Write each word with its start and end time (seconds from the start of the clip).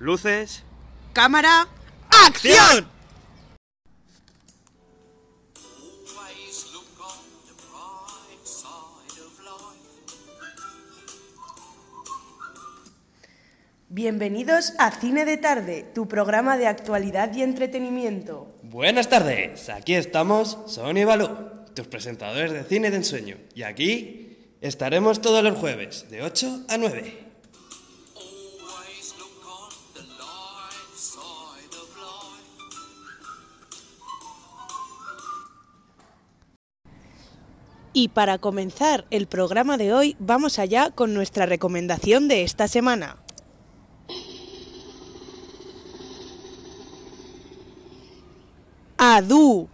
Luces. 0.00 0.62
Cámara. 1.12 1.68
¡Acción! 2.26 2.88
Bienvenidos 13.90 14.72
a 14.78 14.90
Cine 14.90 15.26
de 15.26 15.36
Tarde, 15.36 15.84
tu 15.94 16.08
programa 16.08 16.56
de 16.56 16.66
actualidad 16.66 17.34
y 17.34 17.42
entretenimiento. 17.42 18.56
Buenas 18.62 19.10
tardes, 19.10 19.68
aquí 19.68 19.94
estamos 19.94 20.56
Sony 20.66 21.00
y 21.00 21.04
Balú, 21.04 21.28
tus 21.74 21.88
presentadores 21.88 22.52
de 22.52 22.64
cine 22.64 22.90
de 22.90 22.96
ensueño. 22.96 23.36
Y 23.54 23.64
aquí 23.64 24.38
estaremos 24.62 25.20
todos 25.20 25.44
los 25.44 25.58
jueves, 25.58 26.06
de 26.08 26.22
8 26.22 26.66
a 26.70 26.78
9. 26.78 27.29
Y 37.92 38.08
para 38.08 38.38
comenzar 38.38 39.04
el 39.10 39.26
programa 39.26 39.76
de 39.76 39.92
hoy, 39.92 40.16
vamos 40.20 40.58
allá 40.58 40.90
con 40.90 41.12
nuestra 41.12 41.46
recomendación 41.46 42.28
de 42.28 42.42
esta 42.42 42.68
semana. 42.68 43.16
Adu. 48.96 49.68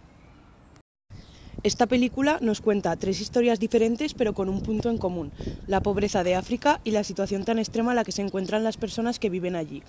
Esta 1.61 1.85
película 1.85 2.39
nos 2.41 2.61
cuenta 2.61 2.95
tres 2.95 3.19
historias 3.19 3.59
diferentes 3.59 4.13
pero 4.13 4.33
con 4.33 4.47
un 4.47 4.61
punto 4.61 4.89
en 4.89 4.97
común, 4.97 5.31
la 5.67 5.81
pobreza 5.81 6.23
de 6.23 6.35
África 6.35 6.79
y 6.83 6.91
la 6.91 7.03
situación 7.03 7.43
tan 7.43 7.59
extrema 7.59 7.91
en 7.91 7.97
la 7.97 8.03
que 8.03 8.13
se 8.13 8.21
encuentran 8.21 8.63
las 8.63 8.77
personas 8.77 9.19
que 9.19 9.29
viven 9.29 9.55
allí. 9.55 9.83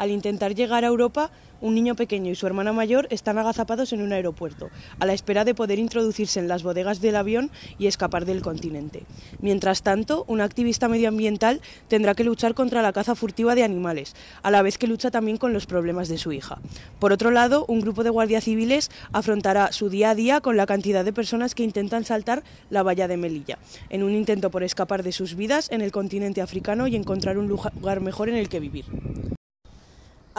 Al 0.00 0.10
intentar 0.10 0.54
llegar 0.54 0.82
a 0.82 0.86
Europa, 0.86 1.30
un 1.60 1.74
niño 1.74 1.94
pequeño 1.94 2.30
y 2.30 2.34
su 2.34 2.46
hermana 2.46 2.72
mayor 2.72 3.06
están 3.10 3.36
agazapados 3.36 3.92
en 3.92 4.00
un 4.00 4.14
aeropuerto, 4.14 4.70
a 4.98 5.04
la 5.04 5.12
espera 5.12 5.44
de 5.44 5.54
poder 5.54 5.78
introducirse 5.78 6.40
en 6.40 6.48
las 6.48 6.62
bodegas 6.62 7.02
del 7.02 7.16
avión 7.16 7.50
y 7.78 7.86
escapar 7.86 8.24
del 8.24 8.40
continente. 8.40 9.02
Mientras 9.40 9.82
tanto, 9.82 10.24
un 10.26 10.40
activista 10.40 10.88
medioambiental 10.88 11.60
tendrá 11.88 12.14
que 12.14 12.24
luchar 12.24 12.54
contra 12.54 12.80
la 12.80 12.94
caza 12.94 13.14
furtiva 13.14 13.54
de 13.54 13.62
animales, 13.62 14.16
a 14.42 14.50
la 14.50 14.62
vez 14.62 14.78
que 14.78 14.86
lucha 14.86 15.10
también 15.10 15.36
con 15.36 15.52
los 15.52 15.66
problemas 15.66 16.08
de 16.08 16.16
su 16.16 16.32
hija. 16.32 16.56
Por 16.98 17.12
otro 17.12 17.30
lado, 17.30 17.66
un 17.68 17.82
grupo 17.82 18.02
de 18.02 18.08
guardias 18.08 18.44
civiles 18.44 18.90
afrontará 19.12 19.70
su 19.70 19.90
día 19.90 20.08
a 20.08 20.14
día 20.14 20.40
con 20.40 20.56
la 20.56 20.64
cantidad 20.64 21.04
de 21.04 21.12
personas 21.12 21.54
que 21.54 21.62
intentan 21.62 22.06
saltar 22.06 22.42
la 22.70 22.82
valla 22.82 23.06
de 23.06 23.18
Melilla, 23.18 23.58
en 23.90 24.02
un 24.02 24.12
intento 24.12 24.50
por 24.50 24.62
escapar 24.62 25.02
de 25.02 25.12
sus 25.12 25.34
vidas 25.34 25.70
en 25.70 25.82
el 25.82 25.92
continente 25.92 26.40
africano 26.40 26.86
y 26.86 26.96
encontrar 26.96 27.36
un 27.36 27.48
lugar 27.48 28.00
mejor 28.00 28.30
en 28.30 28.36
el 28.36 28.48
que 28.48 28.60
vivir. 28.60 28.86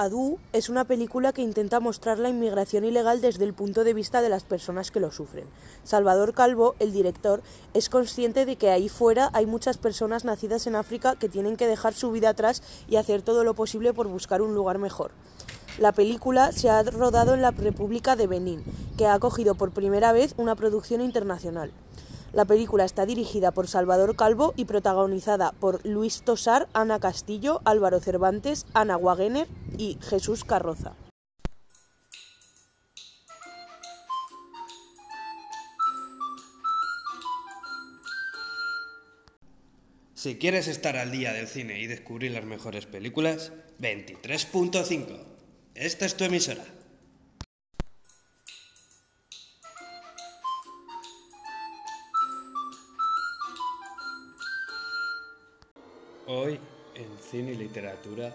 Adu 0.01 0.39
es 0.51 0.69
una 0.69 0.85
película 0.85 1.31
que 1.31 1.43
intenta 1.43 1.79
mostrar 1.79 2.17
la 2.17 2.29
inmigración 2.29 2.83
ilegal 2.85 3.21
desde 3.21 3.43
el 3.43 3.53
punto 3.53 3.83
de 3.83 3.93
vista 3.93 4.23
de 4.23 4.29
las 4.29 4.43
personas 4.43 4.89
que 4.89 4.99
lo 4.99 5.11
sufren. 5.11 5.45
Salvador 5.83 6.33
Calvo, 6.33 6.73
el 6.79 6.91
director, 6.91 7.43
es 7.75 7.87
consciente 7.87 8.47
de 8.47 8.55
que 8.55 8.71
ahí 8.71 8.89
fuera 8.89 9.29
hay 9.31 9.45
muchas 9.45 9.77
personas 9.77 10.25
nacidas 10.25 10.65
en 10.65 10.75
África 10.75 11.17
que 11.17 11.29
tienen 11.29 11.55
que 11.55 11.67
dejar 11.67 11.93
su 11.93 12.09
vida 12.09 12.29
atrás 12.29 12.63
y 12.89 12.95
hacer 12.95 13.21
todo 13.21 13.43
lo 13.43 13.53
posible 13.53 13.93
por 13.93 14.07
buscar 14.07 14.41
un 14.41 14.55
lugar 14.55 14.79
mejor. 14.79 15.11
La 15.77 15.91
película 15.91 16.51
se 16.51 16.71
ha 16.71 16.81
rodado 16.81 17.35
en 17.35 17.43
la 17.43 17.51
República 17.51 18.15
de 18.15 18.25
Benín, 18.25 18.63
que 18.97 19.05
ha 19.05 19.13
acogido 19.13 19.53
por 19.53 19.69
primera 19.69 20.13
vez 20.13 20.33
una 20.37 20.55
producción 20.55 21.01
internacional. 21.01 21.71
La 22.33 22.45
película 22.45 22.85
está 22.85 23.05
dirigida 23.05 23.51
por 23.51 23.67
Salvador 23.67 24.15
Calvo 24.15 24.53
y 24.55 24.63
protagonizada 24.63 25.51
por 25.51 25.85
Luis 25.85 26.21
Tosar, 26.21 26.69
Ana 26.73 26.99
Castillo, 26.99 27.61
Álvaro 27.65 27.99
Cervantes, 27.99 28.65
Ana 28.73 28.95
Wagener 28.95 29.47
y 29.77 29.97
Jesús 30.01 30.45
Carroza. 30.45 30.93
Si 40.13 40.37
quieres 40.37 40.67
estar 40.67 40.95
al 40.97 41.11
día 41.11 41.33
del 41.33 41.47
cine 41.47 41.81
y 41.81 41.87
descubrir 41.87 42.31
las 42.31 42.45
mejores 42.45 42.85
películas, 42.85 43.51
23.5. 43.79 45.19
Esta 45.73 46.05
es 46.05 46.15
tu 46.15 46.23
emisora. 46.23 46.63
Cine 57.31 57.53
y 57.53 57.55
literatura, 57.55 58.33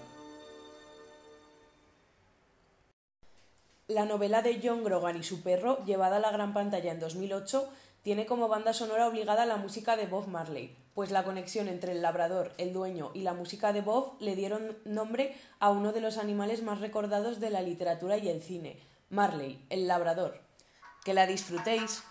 La 3.89 4.05
novela 4.05 4.43
de 4.43 4.59
John 4.61 4.83
Grogan 4.83 5.17
y 5.17 5.23
su 5.23 5.43
perro, 5.43 5.85
llevada 5.85 6.17
a 6.17 6.21
la 6.21 6.33
gran 6.33 6.53
pantalla 6.53 6.91
en 6.91 6.99
2008, 6.99 7.71
tiene 8.03 8.27
como 8.27 8.49
banda 8.49 8.73
sonora 8.73 9.07
obligada 9.07 9.47
la 9.47 9.59
música 9.59 9.97
de 9.97 10.07
Bob 10.07 10.27
Marley, 10.27 10.75
pues 10.95 11.13
la 11.13 11.23
conexión 11.23 11.69
entre 11.69 11.93
el 11.93 12.03
labrador, 12.03 12.53
el 12.59 12.73
dueño 12.73 13.13
y 13.15 13.21
la 13.21 13.33
música 13.33 13.73
de 13.73 13.83
Bob 13.83 14.17
le 14.19 14.35
dieron 14.35 14.77
nombre 14.85 15.37
a 15.61 15.71
uno 15.71 15.93
de 15.93 16.01
los 16.01 16.19
animales 16.19 16.65
más 16.65 16.81
recordados 16.81 17.39
de 17.39 17.51
la 17.51 17.63
literatura 17.63 18.17
y 18.17 18.29
el 18.29 18.43
cine, 18.43 18.81
Marley, 19.09 19.65
el 19.71 19.87
labrador. 19.87 20.41
Que 21.05 21.15
la 21.15 21.27
disfrutéis. 21.29 22.03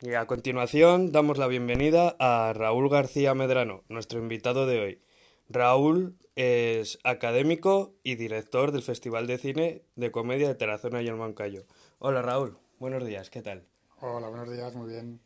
Y 0.00 0.14
a 0.14 0.28
continuación 0.28 1.10
damos 1.10 1.38
la 1.38 1.48
bienvenida 1.48 2.14
a 2.20 2.52
Raúl 2.52 2.88
García 2.88 3.34
Medrano, 3.34 3.82
nuestro 3.88 4.20
invitado 4.20 4.64
de 4.64 4.80
hoy. 4.80 5.02
Raúl 5.48 6.16
es 6.36 7.00
académico 7.02 7.96
y 8.04 8.14
director 8.14 8.70
del 8.70 8.82
Festival 8.82 9.26
de 9.26 9.38
Cine 9.38 9.82
de 9.96 10.12
Comedia 10.12 10.46
de 10.46 10.54
Tarazona 10.54 11.02
y 11.02 11.08
el 11.08 11.16
Moncayo. 11.16 11.66
Hola 11.98 12.22
Raúl, 12.22 12.56
buenos 12.78 13.04
días, 13.04 13.28
¿qué 13.28 13.42
tal? 13.42 13.66
Hola, 14.00 14.28
buenos 14.28 14.48
días, 14.52 14.72
muy 14.76 14.88
bien. 14.88 15.18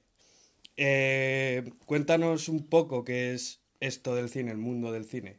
Eh, 0.79 1.71
cuéntanos 1.85 2.49
un 2.49 2.67
poco 2.67 3.05
qué 3.05 3.35
es 3.35 3.61
esto 3.81 4.15
del 4.15 4.31
cine, 4.31 4.53
el 4.53 4.57
mundo 4.57 4.91
del 4.91 5.05
cine. 5.05 5.39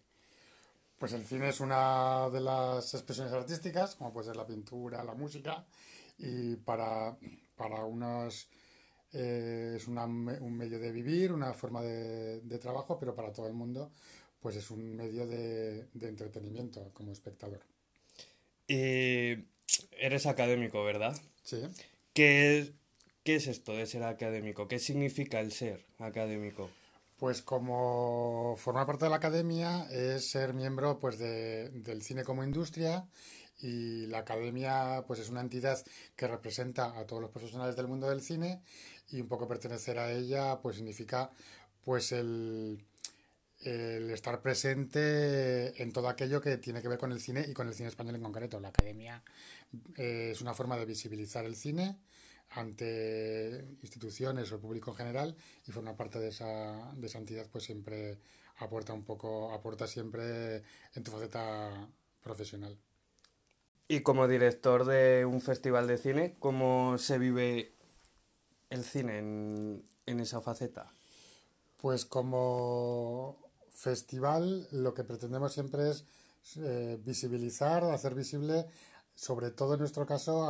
Pues 1.00 1.12
el 1.14 1.26
cine 1.26 1.50
es 1.50 1.60
una 1.60 2.30
de 2.30 2.40
las 2.40 2.94
expresiones 2.94 3.34
artísticas, 3.34 3.96
como 3.96 4.14
puede 4.14 4.28
ser 4.28 4.36
la 4.36 4.46
pintura, 4.46 5.04
la 5.04 5.16
música, 5.16 5.66
y 6.20 6.56
para, 6.58 7.18
para 7.56 7.84
unos 7.84 8.48
eh, 9.14 9.74
es 9.78 9.88
una 9.88 10.06
un 10.06 10.58
medio 10.58 10.80
de 10.80 10.92
vivir, 10.92 11.32
una 11.32 11.54
forma 11.54 11.82
de, 11.82 12.42
de 12.42 12.58
trabajo, 12.60 12.98
pero 13.00 13.16
para 13.16 13.32
todo 13.32 13.48
el 13.48 13.54
mundo 13.54 13.92
pues 14.42 14.58
es 14.58 14.70
un 14.72 14.96
medio 14.96 15.26
de, 15.26 15.86
de 15.94 16.08
entretenimiento 16.10 16.90
como 16.94 17.12
espectador. 17.14 17.62
Y 18.68 19.46
eres 19.98 20.26
académico, 20.26 20.84
¿verdad? 20.84 21.16
Sí. 21.44 21.62
¿Qué 22.14 22.60
es, 22.60 22.72
qué 23.24 23.36
es 23.36 23.48
esto 23.48 23.74
de 23.74 23.86
ser 23.86 24.04
académico? 24.04 24.68
¿Qué 24.68 24.80
significa 24.80 25.40
el 25.40 25.52
ser 25.52 25.86
académico? 26.00 26.70
Pues 27.20 27.42
como 27.42 28.56
formar 28.58 28.86
parte 28.86 29.06
de 29.06 29.12
la 29.12 29.18
academia 29.18 29.88
es 29.92 30.30
ser 30.30 30.54
miembro 30.54 31.00
pues 31.00 31.18
de- 31.20 31.70
del 31.70 32.02
cine 32.02 32.24
como 32.24 32.44
industria 32.44 33.06
y 33.64 34.08
la 34.08 34.20
academia 34.20 35.06
pues 35.08 35.22
es 35.22 35.30
una 35.30 35.40
entidad 35.40 35.82
que 36.18 36.28
representa 36.28 37.00
a 37.00 37.08
todos 37.08 37.22
los 37.22 37.32
profesionales 37.32 37.78
del 37.78 37.88
mundo 37.88 38.10
del 38.10 38.22
cine 38.22 38.62
y 39.10 39.22
un 39.22 39.30
poco 39.30 39.48
pertenecer 39.48 39.98
a 40.00 40.12
ella 40.12 40.60
pues 40.62 40.76
significa 40.76 41.32
pues 41.86 42.12
el, 42.12 42.84
el 43.62 44.12
estar 44.12 44.42
presente 44.42 45.82
en 45.82 45.94
todo 45.94 46.10
aquello 46.10 46.42
que 46.42 46.58
tiene 46.58 46.82
que 46.82 46.90
ver 46.90 47.00
con 47.00 47.14
el 47.14 47.22
cine 47.22 47.46
y 47.48 47.54
con 47.54 47.70
el 47.70 47.74
cine 47.74 47.88
español 47.88 48.16
en 48.16 48.24
concreto. 48.24 48.60
La 48.60 48.68
academia 48.68 49.24
eh, 49.96 50.32
es 50.34 50.42
una 50.42 50.54
forma 50.54 50.78
de 50.78 50.86
visibilizar 50.86 51.46
el 51.46 51.56
cine 51.56 51.98
ante 52.50 53.66
instituciones 53.82 54.52
o 54.52 54.56
el 54.56 54.62
público 54.62 54.92
en 54.92 54.98
general 54.98 55.36
y 55.66 55.72
formar 55.72 55.96
parte 55.96 56.20
de 56.20 56.28
esa, 56.30 56.94
de 56.96 57.08
esa 57.08 57.18
entidad 57.18 57.48
pues 57.50 57.64
siempre 57.64 58.20
aporta 58.58 58.92
un 58.92 59.06
poco, 59.06 59.54
aporta 59.54 59.88
siempre 59.88 60.64
en 60.96 61.04
tu 61.04 61.12
faceta 61.12 61.90
profesional. 62.22 62.78
Y 63.94 64.02
como 64.02 64.28
director 64.28 64.86
de 64.86 65.24
un 65.24 65.40
festival 65.40 65.86
de 65.86 66.00
cine, 66.00 66.36
¿cómo 66.40 66.98
se 66.98 67.20
vive 67.20 67.76
el 68.72 68.84
cine 68.84 69.20
en, 69.20 70.20
esa 70.20 70.42
faceta? 70.42 70.92
Pues 71.80 72.04
como 72.04 73.38
festival 73.70 74.68
lo 74.72 74.96
que 74.96 75.04
pretendemos 75.04 75.54
siempre 75.54 75.92
es 75.92 76.06
eh, 76.56 77.00
visibilizar, 77.06 77.84
hacer 77.84 78.16
visible, 78.16 78.66
sobre 79.14 79.52
todo 79.52 79.76
en 79.76 79.82
nuestro 79.82 80.08
caso, 80.08 80.48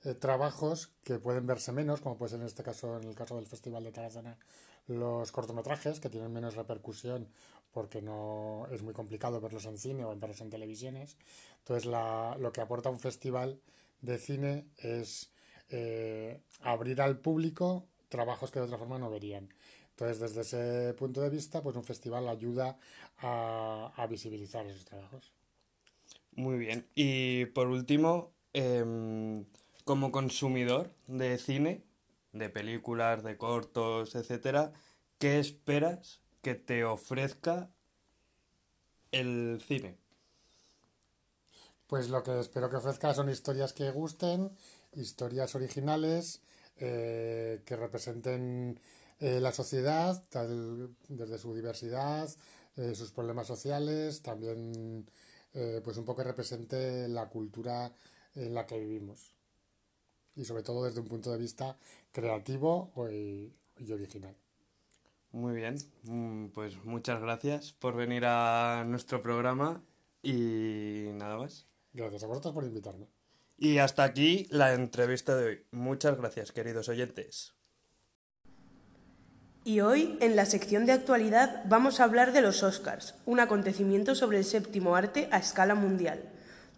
aquellos 0.00 0.20
trabajos 0.20 0.88
que 1.04 1.18
pueden 1.18 1.46
verse 1.46 1.72
menos, 1.72 2.00
como 2.00 2.16
puede 2.16 2.30
ser 2.30 2.40
en 2.40 2.46
este 2.46 2.62
caso, 2.62 2.96
en 2.98 3.08
el 3.08 3.14
caso 3.14 3.36
del 3.36 3.46
Festival 3.46 3.84
de 3.84 3.92
Tarazona, 3.92 4.38
los 4.86 5.32
cortometrajes 5.32 6.00
que 6.00 6.08
tienen 6.08 6.32
menos 6.32 6.54
repercusión 6.56 7.28
porque 7.72 8.00
no 8.00 8.66
es 8.70 8.82
muy 8.82 8.94
complicado 8.94 9.40
verlos 9.40 9.66
en 9.66 9.78
cine 9.78 10.04
o 10.04 10.16
verlos 10.16 10.40
en 10.40 10.50
televisiones. 10.50 11.16
Entonces 11.58 11.86
la- 11.86 12.36
lo 12.38 12.52
que 12.52 12.60
aporta 12.60 12.90
un 12.90 12.98
festival 12.98 13.60
de 14.00 14.18
cine 14.18 14.64
es 14.78 15.30
eh, 15.70 16.40
abrir 16.62 17.02
al 17.02 17.18
público 17.18 17.84
trabajos 18.08 18.50
que 18.50 18.58
de 18.58 18.64
otra 18.66 18.78
forma 18.78 18.98
no 18.98 19.10
verían. 19.10 19.48
Entonces, 19.90 20.20
desde 20.20 20.40
ese 20.42 20.94
punto 20.94 21.20
de 21.20 21.28
vista, 21.28 21.60
pues 21.62 21.74
un 21.76 21.82
festival 21.84 22.28
ayuda 22.28 22.78
a, 23.18 23.92
a 23.96 24.06
visibilizar 24.06 24.64
esos 24.66 24.84
trabajos. 24.84 25.32
Muy 26.36 26.58
bien. 26.58 26.86
Y 26.94 27.46
por 27.46 27.66
último, 27.66 28.30
em, 28.52 29.44
como 29.88 30.12
consumidor 30.12 30.84
de 31.06 31.38
cine, 31.38 31.72
de 32.32 32.48
películas, 32.50 33.22
de 33.24 33.36
cortos, 33.38 34.14
etcétera, 34.14 34.72
¿qué 35.18 35.38
esperas 35.40 36.20
que 36.42 36.54
te 36.54 36.84
ofrezca 36.84 37.70
el 39.12 39.60
cine? 39.66 39.98
Pues 41.86 42.10
lo 42.10 42.22
que 42.22 42.38
espero 42.40 42.70
que 42.70 42.76
ofrezca 42.76 43.14
son 43.14 43.30
historias 43.30 43.72
que 43.72 43.90
gusten, 43.90 44.50
historias 44.94 45.54
originales, 45.54 46.42
eh, 46.76 47.62
que 47.66 47.76
representen 47.76 48.80
eh, 49.20 49.40
la 49.40 49.52
sociedad 49.52 50.22
tal- 50.30 50.94
desde 51.08 51.38
su 51.38 51.54
diversidad, 51.54 52.28
eh, 52.76 52.94
sus 52.94 53.10
problemas 53.12 53.46
sociales, 53.46 54.22
también 54.22 55.10
pues 55.82 55.96
un 55.96 56.04
poco 56.04 56.18
que 56.22 56.28
represente 56.28 57.08
la 57.08 57.28
cultura 57.28 57.92
en 58.36 58.54
la 58.54 58.64
que 58.66 58.78
vivimos. 58.78 59.37
Y 60.38 60.44
sobre 60.44 60.62
todo 60.62 60.84
desde 60.84 61.00
un 61.00 61.08
punto 61.08 61.32
de 61.32 61.38
vista 61.38 61.76
creativo 62.12 62.92
y, 63.10 63.52
y 63.76 63.92
original. 63.92 64.34
Muy 65.32 65.54
bien. 65.54 65.76
Mm, 66.04 66.46
Pues 66.48 66.82
muchas 66.84 67.20
gracias 67.20 67.72
por 67.72 67.96
venir 67.96 68.24
a 68.24 68.84
nuestro 68.86 69.20
programa 69.20 69.82
y 70.22 71.08
nada 71.14 71.36
más. 71.36 71.66
Gracias 71.92 72.22
a 72.22 72.26
vosotros 72.26 72.54
por 72.54 72.64
invitarme. 72.64 73.06
Y 73.56 73.78
hasta 73.78 74.04
aquí 74.04 74.46
la 74.50 74.72
entrevista 74.72 75.34
de 75.36 75.44
hoy. 75.44 75.66
Muchas 75.72 76.16
gracias, 76.16 76.52
queridos 76.52 76.88
oyentes. 76.88 77.54
Y 79.64 79.80
hoy, 79.80 80.16
en 80.20 80.36
la 80.36 80.46
sección 80.46 80.86
de 80.86 80.92
actualidad, 80.92 81.64
vamos 81.66 82.00
a 82.00 82.04
hablar 82.04 82.32
de 82.32 82.40
los 82.40 82.62
Oscars, 82.62 83.16
un 83.26 83.40
acontecimiento 83.40 84.14
sobre 84.14 84.38
el 84.38 84.44
séptimo 84.44 84.94
arte 84.94 85.28
a 85.30 85.38
escala 85.38 85.74
mundial. 85.74 86.22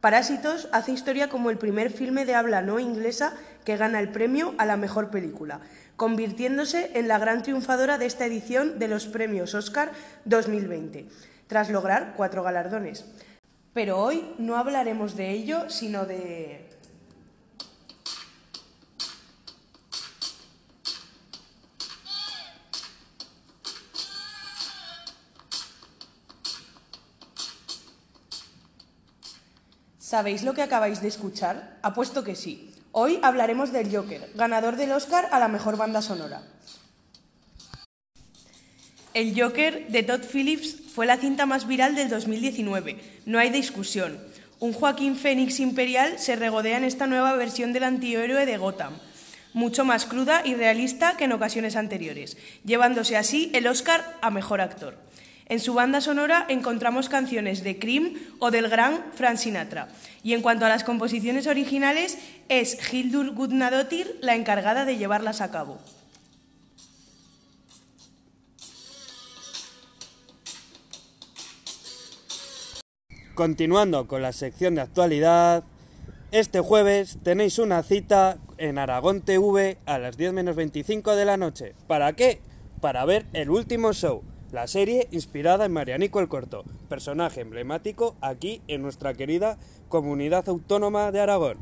Parásitos 0.01 0.69
hace 0.73 0.93
historia 0.93 1.29
como 1.29 1.51
el 1.51 1.59
primer 1.59 1.91
filme 1.91 2.25
de 2.25 2.35
habla 2.35 2.63
no 2.63 2.81
inglesa 2.81 3.37
que 3.65 3.77
gana 3.77 4.01
el 4.01 4.11
premio 4.11 4.55
a 4.59 4.67
la 4.67 4.77
mejor 4.77 5.11
película, 5.11 5.61
convirtiéndose 5.97 6.91
en 6.95 7.09
la 7.09 7.19
gran 7.19 7.43
triunfadora 7.43 7.99
de 7.99 8.07
esta 8.07 8.27
edición 8.27 8.79
de 8.79 8.89
los 8.89 9.07
premios 9.07 9.55
Oscar 9.55 9.93
2020, 10.25 11.07
tras 11.47 11.71
lograr 11.71 12.15
cuatro 12.17 12.43
galardones. 12.43 13.05
Pero 13.73 13.99
hoy 13.99 14.35
no 14.39 14.57
hablaremos 14.57 15.17
de 15.17 15.31
ello, 15.31 15.69
sino 15.71 16.07
de... 16.07 16.67
¿Sabéis 29.99 30.43
lo 30.43 30.55
que 30.55 30.63
acabáis 30.63 31.01
de 31.01 31.07
escuchar? 31.07 31.79
Apuesto 31.83 32.25
que 32.25 32.35
sí. 32.35 32.70
Hoy 32.93 33.21
hablaremos 33.23 33.73
del 33.73 33.95
Joker, 33.95 34.33
ganador 34.35 34.75
del 34.75 34.91
Oscar 34.91 35.29
a 35.31 35.39
la 35.39 35.47
mejor 35.47 35.77
banda 35.77 36.03
sonora. 36.03 36.43
El 39.15 39.41
Joker 39.41 39.87
de 39.89 40.03
Todd 40.03 40.25
Phillips 40.25 40.77
fue 40.93 41.07
la 41.07 41.17
cinta 41.17 41.47
más 41.47 41.69
viral 41.69 41.95
del 41.95 42.09
2019, 42.09 42.99
no 43.27 43.39
hay 43.39 43.51
discusión. 43.51 44.19
Un 44.59 44.73
Joaquín 44.73 45.15
Fénix 45.17 45.61
imperial 45.61 46.19
se 46.19 46.35
regodea 46.35 46.79
en 46.79 46.85
esta 46.85 47.07
nueva 47.07 47.37
versión 47.37 47.73
del 47.73 47.85
antihéroe 47.85 48.45
de 48.45 48.57
Gotham, 48.57 48.95
mucho 49.53 49.85
más 49.85 50.07
cruda 50.07 50.43
y 50.45 50.55
realista 50.57 51.17
que 51.17 51.25
en 51.25 51.33
ocasiones 51.33 51.77
anteriores, 51.77 52.37
llevándose 52.65 53.17
así 53.17 53.53
el 53.55 53.69
Oscar 53.69 54.19
a 54.21 54.31
mejor 54.31 54.61
actor. 54.61 54.99
En 55.51 55.59
su 55.59 55.75
banda 55.75 56.01
sonora 56.01 56.47
encontramos 56.49 57.09
canciones 57.09 57.65
de 57.65 57.77
Cream 57.81 58.15
o 58.39 58.53
del 58.53 58.69
gran 58.69 59.07
Frank 59.15 59.37
Sinatra. 59.37 59.89
Y 60.23 60.35
en 60.35 60.43
cuanto 60.43 60.65
a 60.65 60.69
las 60.69 60.85
composiciones 60.85 61.49
originales, 61.49 62.19
es 62.49 62.79
Hildur 62.93 63.33
Gudnadottir 63.35 64.17
la 64.21 64.37
encargada 64.37 64.85
de 64.85 64.97
llevarlas 64.97 65.41
a 65.41 65.51
cabo. 65.51 65.81
Continuando 73.35 74.07
con 74.07 74.23
la 74.23 74.33
sección 74.33 74.77
de 74.77 74.83
actualidad, 74.83 75.65
este 76.31 76.61
jueves 76.61 77.19
tenéis 77.25 77.59
una 77.59 77.83
cita 77.83 78.39
en 78.57 78.79
Aragón 78.79 79.21
TV 79.23 79.79
a 79.85 79.99
las 79.99 80.17
10 80.17 80.33
menos 80.33 80.55
25 80.55 81.17
de 81.17 81.25
la 81.25 81.37
noche. 81.37 81.75
¿Para 81.89 82.13
qué? 82.13 82.41
Para 82.81 83.05
ver 83.05 83.27
el 83.33 83.51
último 83.51 83.93
show, 83.93 84.23
la 84.53 84.67
serie 84.67 85.09
inspirada 85.11 85.65
en 85.65 85.73
Marianico 85.73 86.21
el 86.21 86.29
Corto, 86.29 86.65
personaje 86.89 87.41
emblemático 87.41 88.17
aquí 88.21 88.63
en 88.69 88.83
nuestra 88.83 89.15
querida 89.15 89.59
comunidad 89.89 90.49
autónoma 90.49 91.13
de 91.13 91.21
Aragón. 91.21 91.59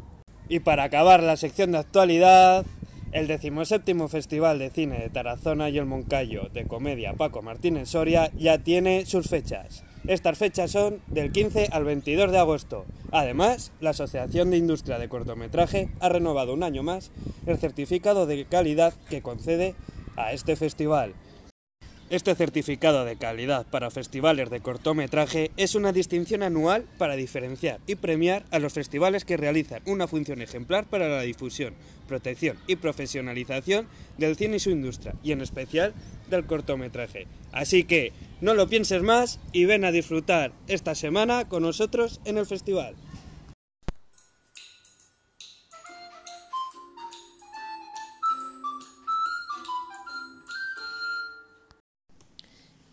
Y 0.48 0.60
para 0.60 0.84
acabar 0.84 1.22
la 1.22 1.36
sección 1.36 1.72
de 1.72 1.78
actualidad, 1.78 2.64
el 3.12 3.26
decimoséptimo 3.26 4.08
Festival 4.08 4.58
de 4.58 4.70
Cine 4.70 4.98
de 4.98 5.10
Tarazona 5.10 5.70
y 5.70 5.78
el 5.78 5.86
Moncayo 5.86 6.48
de 6.52 6.66
Comedia 6.66 7.14
Paco 7.14 7.42
Martínez 7.42 7.90
Soria 7.90 8.30
ya 8.36 8.58
tiene 8.58 9.06
sus 9.06 9.28
fechas. 9.28 9.84
Estas 10.06 10.38
fechas 10.38 10.70
son 10.70 11.00
del 11.06 11.32
15 11.32 11.68
al 11.70 11.84
22 11.84 12.32
de 12.32 12.38
agosto. 12.38 12.86
Además, 13.12 13.72
la 13.80 13.90
Asociación 13.90 14.50
de 14.50 14.56
Industria 14.56 14.98
de 14.98 15.08
Cortometraje 15.08 15.90
ha 16.00 16.08
renovado 16.08 16.54
un 16.54 16.62
año 16.62 16.82
más 16.82 17.10
el 17.46 17.58
certificado 17.58 18.26
de 18.26 18.46
calidad 18.46 18.94
que 19.10 19.20
concede 19.20 19.74
a 20.16 20.32
este 20.32 20.56
festival. 20.56 21.14
Este 22.10 22.34
certificado 22.34 23.04
de 23.04 23.16
calidad 23.16 23.66
para 23.66 23.90
festivales 23.90 24.48
de 24.48 24.60
cortometraje 24.60 25.50
es 25.58 25.74
una 25.74 25.92
distinción 25.92 26.42
anual 26.42 26.86
para 26.96 27.16
diferenciar 27.16 27.80
y 27.86 27.96
premiar 27.96 28.44
a 28.50 28.58
los 28.58 28.72
festivales 28.72 29.26
que 29.26 29.36
realizan 29.36 29.82
una 29.84 30.08
función 30.08 30.40
ejemplar 30.40 30.86
para 30.86 31.10
la 31.10 31.20
difusión, 31.20 31.74
protección 32.08 32.56
y 32.66 32.76
profesionalización 32.76 33.88
del 34.16 34.36
cine 34.36 34.56
y 34.56 34.60
su 34.60 34.70
industria, 34.70 35.16
y 35.22 35.32
en 35.32 35.42
especial 35.42 35.92
del 36.30 36.46
cortometraje. 36.46 37.26
Así 37.52 37.84
que 37.84 38.12
no 38.40 38.54
lo 38.54 38.68
pienses 38.70 39.02
más 39.02 39.38
y 39.52 39.66
ven 39.66 39.84
a 39.84 39.92
disfrutar 39.92 40.52
esta 40.66 40.94
semana 40.94 41.46
con 41.46 41.62
nosotros 41.62 42.22
en 42.24 42.38
el 42.38 42.46
festival. 42.46 42.94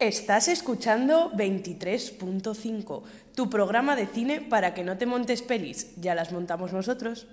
Estás 0.05 0.49
escuchando 0.49 1.31
23.5, 1.31 3.01
tu 3.33 3.49
programa 3.49 3.95
de 3.95 4.05
cine 4.05 4.39
para 4.39 4.75
que 4.75 4.83
no 4.83 4.99
te 4.99 5.07
montes 5.07 5.41
pelis, 5.41 5.95
ya 5.99 6.13
las 6.13 6.31
montamos 6.31 6.73
nosotros. 6.73 7.25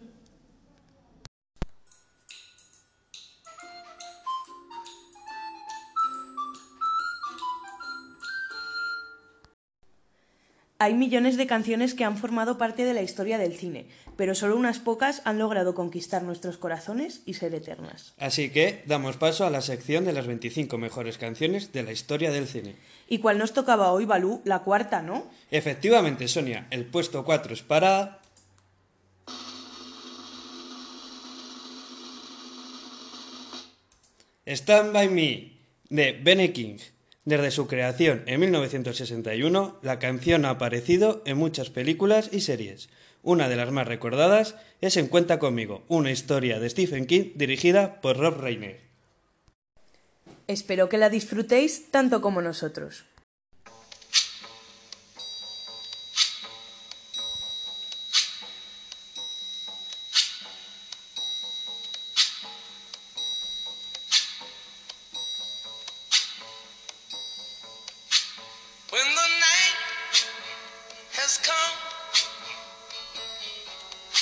Hay 10.83 10.95
millones 10.95 11.37
de 11.37 11.47
canciones 11.47 11.95
que 11.95 12.03
han 12.03 12.17
formado 12.17 12.59
parte 12.59 12.85
de 12.85 12.93
la 12.93 13.03
historia 13.03 13.39
del 13.39 13.55
cine, 13.55 13.87
pero 14.17 14.35
solo 14.35 14.57
unas 14.57 14.81
pocas 14.81 15.23
han 15.25 15.39
logrado 15.39 15.77
conquistar 15.77 16.25
nuestros 16.25 16.59
corazones 16.59 17.23
y 17.25 17.35
ser 17.35 17.55
eternas. 17.55 18.15
Así 18.19 18.51
que 18.51 18.83
damos 18.85 19.17
paso 19.17 19.47
a 19.47 19.51
la 19.51 19.61
sección 19.61 20.05
de 20.05 20.13
las 20.13 20.27
25 20.27 20.79
mejores 20.79 21.19
canciones 21.19 21.71
de 21.71 21.85
la 21.85 21.93
historia 21.93 22.33
del 22.33 22.49
cine. 22.49 22.75
¿Y 23.09 23.19
cuál 23.19 23.39
nos 23.39 23.53
tocaba 23.53 23.93
hoy, 23.93 24.07
Balú? 24.07 24.43
La 24.45 24.65
cuarta, 24.65 25.03
¿no? 25.03 25.31
Efectivamente, 25.53 26.27
Sonia, 26.27 26.67
el 26.71 26.85
puesto 26.85 27.25
4 27.25 27.55
es 27.55 27.63
para... 27.63 28.19
Stand 34.45 34.93
By 34.93 35.09
Me, 35.09 35.53
de 35.91 36.19
Benny 36.21 36.49
King. 36.49 36.79
Desde 37.25 37.53
su 37.53 37.69
creación 37.69 38.25
en 38.27 38.41
1961, 38.41 39.79
la 39.83 40.01
canción 40.01 40.45
ha 40.45 40.51
aparecido 40.51 41.23
en 41.25 41.39
muchas 41.39 41.71
películas 41.71 42.29
y 42.33 42.41
series. 42.41 42.89
Una 43.23 43.49
de 43.49 43.55
las 43.55 43.71
más 43.71 43.87
recordadas 43.87 44.57
es 44.81 44.97
En 44.97 45.07
Cuenta 45.07 45.39
conmigo, 45.39 45.85
una 45.87 46.11
historia 46.11 46.59
de 46.59 46.69
Stephen 46.69 47.07
King 47.07 47.31
dirigida 47.37 48.01
por 48.01 48.17
Rob 48.17 48.41
Reiner. 48.41 48.81
Espero 50.49 50.89
que 50.89 50.99
la 50.99 51.11
disfrutéis 51.11 51.93
tanto 51.93 52.21
como 52.21 52.43
nosotros. 52.43 53.05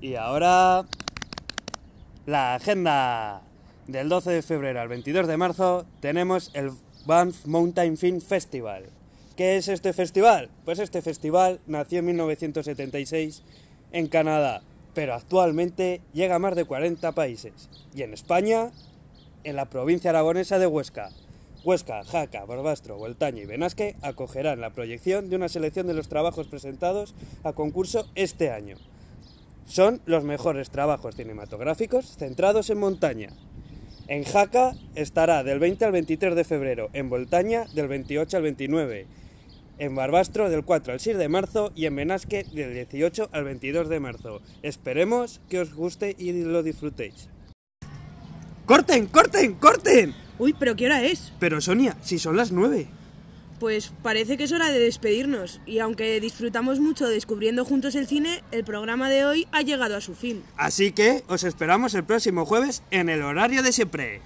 Y 0.00 0.14
ahora 0.14 0.84
la 2.26 2.54
agenda. 2.54 3.42
Del 3.88 4.10
12 4.10 4.30
de 4.30 4.42
febrero 4.42 4.82
al 4.82 4.88
22 4.88 5.26
de 5.26 5.38
marzo 5.38 5.86
tenemos 6.00 6.50
el 6.52 6.70
Banff 7.06 7.46
Mountain 7.46 7.96
Film 7.96 8.20
Festival. 8.20 8.84
¿Qué 9.34 9.56
es 9.56 9.68
este 9.68 9.94
festival? 9.94 10.50
Pues 10.66 10.78
este 10.78 11.00
festival 11.00 11.58
nació 11.66 12.00
en 12.00 12.06
1976 12.06 13.42
en 13.92 14.08
Canadá. 14.08 14.62
pero 14.94 15.14
actualmente 15.14 16.00
llega 16.12 16.34
a 16.34 16.38
más 16.38 16.54
de 16.54 16.64
40 16.64 17.12
países. 17.12 17.70
Y 17.94 18.02
en 18.02 18.12
España, 18.12 18.72
en 19.44 19.56
la 19.56 19.70
provincia 19.70 20.10
aragonesa 20.10 20.58
de 20.58 20.66
Huesca. 20.66 21.10
Huesca, 21.64 22.04
Jaca, 22.04 22.44
Barbastro, 22.44 22.96
Voltaña 22.98 23.42
y 23.42 23.46
Benasque 23.46 23.96
acogerán 24.02 24.60
la 24.60 24.70
proyección 24.70 25.30
de 25.30 25.36
una 25.36 25.48
selección 25.48 25.86
de 25.86 25.94
los 25.94 26.08
trabajos 26.08 26.48
presentados 26.48 27.14
a 27.44 27.52
concurso 27.52 28.08
este 28.16 28.50
año. 28.50 28.76
Son 29.68 30.00
los 30.06 30.24
mejores 30.24 30.70
trabajos 30.70 31.14
cinematográficos 31.14 32.16
centrados 32.16 32.70
en 32.70 32.78
montaña. 32.78 33.28
En 34.08 34.24
Jaca 34.24 34.72
estará 34.94 35.44
del 35.44 35.58
20 35.58 35.84
al 35.84 35.92
23 35.92 36.34
de 36.34 36.44
febrero, 36.44 36.88
en 36.94 37.10
Voltaña 37.10 37.66
del 37.74 37.86
28 37.86 38.38
al 38.38 38.42
29, 38.44 39.06
en 39.78 39.94
Barbastro 39.94 40.48
del 40.48 40.64
4 40.64 40.94
al 40.94 41.00
6 41.00 41.18
de 41.18 41.28
marzo 41.28 41.72
y 41.74 41.84
en 41.84 41.96
Benasque 41.96 42.44
del 42.50 42.72
18 42.72 43.28
al 43.30 43.44
22 43.44 43.90
de 43.90 44.00
marzo. 44.00 44.40
Esperemos 44.62 45.42
que 45.50 45.60
os 45.60 45.74
guste 45.74 46.16
y 46.18 46.32
lo 46.32 46.62
disfrutéis. 46.62 47.28
¡Corten, 48.64 49.06
corten, 49.06 49.54
corten! 49.54 50.14
Uy, 50.38 50.54
pero 50.58 50.76
¿qué 50.76 50.86
hora 50.86 51.04
es? 51.04 51.34
Pero 51.38 51.60
Sonia, 51.60 51.94
si 52.00 52.18
son 52.18 52.38
las 52.38 52.52
9. 52.52 52.86
Pues 53.58 53.92
parece 54.02 54.36
que 54.36 54.44
es 54.44 54.52
hora 54.52 54.70
de 54.70 54.78
despedirnos. 54.78 55.60
Y 55.66 55.80
aunque 55.80 56.20
disfrutamos 56.20 56.80
mucho 56.80 57.08
descubriendo 57.08 57.64
juntos 57.64 57.94
el 57.94 58.06
cine, 58.06 58.42
el 58.52 58.64
programa 58.64 59.10
de 59.10 59.24
hoy 59.24 59.48
ha 59.52 59.62
llegado 59.62 59.96
a 59.96 60.00
su 60.00 60.14
fin. 60.14 60.42
Así 60.56 60.92
que 60.92 61.24
os 61.28 61.44
esperamos 61.44 61.94
el 61.94 62.04
próximo 62.04 62.44
jueves 62.44 62.82
en 62.90 63.08
el 63.08 63.22
horario 63.22 63.62
de 63.62 63.72
siempre. 63.72 64.20